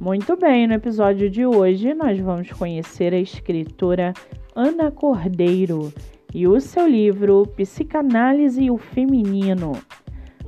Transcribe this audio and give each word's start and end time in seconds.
Muito 0.00 0.36
bem, 0.36 0.68
no 0.68 0.74
episódio 0.74 1.28
de 1.28 1.44
hoje 1.44 1.92
nós 1.92 2.20
vamos 2.20 2.52
conhecer 2.52 3.12
a 3.12 3.18
escritora 3.18 4.14
Ana 4.54 4.92
Cordeiro 4.92 5.92
e 6.32 6.46
o 6.46 6.60
seu 6.60 6.86
livro 6.86 7.44
Psicanálise 7.56 8.62
e 8.62 8.70
o 8.70 8.78
Feminino. 8.78 9.72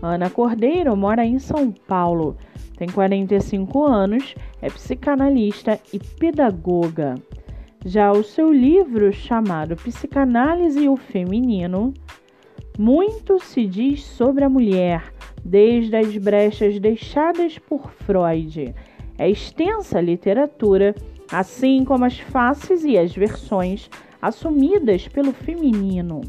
Ana 0.01 0.31
Cordeiro 0.31 0.97
mora 0.97 1.25
em 1.27 1.41
São 1.41 1.73
Paulo, 1.73 2.37
tem 2.77 2.89
45 2.89 3.83
anos, 3.83 4.37
é 4.63 4.71
psicanalista 4.71 5.81
e 5.93 5.99
pedagoga. 5.99 7.17
Já 7.85 8.13
o 8.13 8.23
seu 8.23 8.53
livro, 8.53 9.13
chamado 9.13 9.75
Psicanálise 9.75 10.85
e 10.85 10.89
o 10.89 10.97
Feminino, 10.97 11.93
muito 12.79 13.41
se 13.41 13.67
diz 13.67 14.05
sobre 14.05 14.45
a 14.45 14.49
mulher, 14.49 15.13
desde 15.45 15.97
as 15.97 16.17
brechas 16.17 16.79
deixadas 16.79 17.59
por 17.59 17.91
Freud 17.91 18.73
é 19.21 19.29
extensa 19.29 19.99
a 19.99 20.01
literatura, 20.01 20.95
assim 21.31 21.85
como 21.85 22.07
as 22.07 22.19
faces 22.19 22.85
e 22.85 22.97
as 22.97 23.15
versões 23.15 23.91
assumidas 24.21 25.07
pelo 25.09 25.31
feminino. 25.35 26.23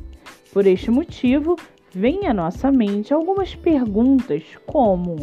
Por 0.51 0.67
este 0.67 0.91
motivo, 0.91 1.55
vem 1.93 2.27
à 2.27 2.33
nossa 2.33 2.69
mente 2.69 3.13
algumas 3.13 3.55
perguntas 3.55 4.43
como: 4.65 5.15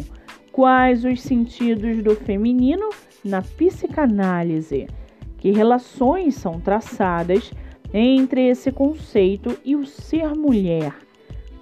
quais 0.51 1.05
os 1.05 1.21
sentidos 1.21 2.01
do 2.01 2.15
feminino 2.15 2.89
na 3.23 3.43
psicanálise? 3.43 4.87
Que 5.37 5.51
relações 5.51 6.33
são 6.33 6.59
traçadas 6.59 7.51
entre 7.93 8.47
esse 8.47 8.71
conceito 8.71 9.55
e 9.63 9.75
o 9.75 9.85
ser 9.85 10.35
mulher? 10.35 10.91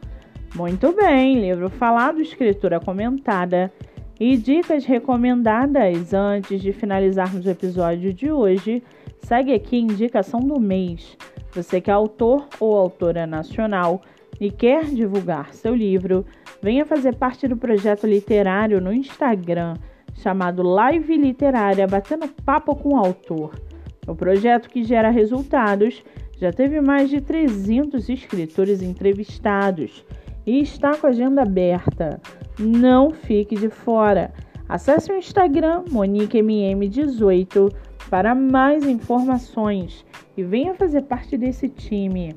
Muito 0.56 0.92
bem, 0.94 1.40
livro 1.40 1.70
falado, 1.70 2.22
escritura 2.22 2.80
comentada 2.80 3.72
e 4.20 4.36
dicas 4.36 4.86
recomendadas. 4.86 6.14
Antes 6.14 6.62
de 6.62 6.74
finalizarmos 6.74 7.46
o 7.46 7.50
episódio 7.50 8.14
de 8.14 8.31
hoje, 8.31 8.84
segue 9.20 9.53
aqui 9.53 9.78
a 9.78 9.80
indicação 9.80 10.41
do 10.41 10.59
mês. 10.59 11.18
Você 11.53 11.80
que 11.81 11.90
é 11.90 11.94
autor 11.94 12.47
ou 12.59 12.76
autora 12.76 13.26
nacional 13.26 14.02
e 14.40 14.52
quer 14.52 14.86
divulgar 14.86 15.52
seu 15.53 15.76
livro, 15.76 16.24
venha 16.62 16.86
fazer 16.86 17.16
parte 17.16 17.47
do 17.47 17.58
projeto 17.58 18.06
literário 18.06 18.81
no 18.81 18.94
Instagram 18.94 19.75
chamado 20.16 20.64
Live 20.64 21.18
Literária 21.18 21.88
Batendo 21.88 22.28
Papo 22.46 22.75
com 22.75 22.90
o 22.90 22.97
Autor. 22.97 23.59
O 24.08 24.16
projeto 24.16 24.70
que 24.70 24.84
gera 24.84 25.09
resultados 25.09 26.03
já 26.38 26.52
teve 26.52 26.81
mais 26.81 27.09
de 27.09 27.22
300 27.22 28.09
escritores 28.09 28.81
entrevistados 28.81 30.06
e 30.46 30.62
está 30.62 30.96
com 30.96 31.08
a 31.08 31.09
agenda 31.09 31.44
aberta. 31.44 32.20
Não 32.58 33.12
fique 33.12 33.56
de 33.56 33.70
fora. 33.70 34.34
Acesse 34.68 35.12
o 35.12 35.16
Instagram 35.16 35.84
MoniqueMM18 35.91 37.74
para 38.09 38.34
mais 38.34 38.86
informações 38.88 40.06
e 40.36 40.44
venha 40.44 40.74
fazer 40.74 41.03
parte 41.03 41.38
desse 41.38 41.70
time. 41.70 42.36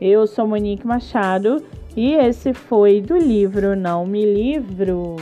Eu 0.00 0.26
sou 0.26 0.46
Monique 0.46 0.86
Machado 0.86 1.64
e 1.96 2.14
esse 2.14 2.52
foi 2.52 3.00
do 3.00 3.16
livro 3.16 3.76
Não 3.76 4.06
Me 4.06 4.24
Livro. 4.24 5.16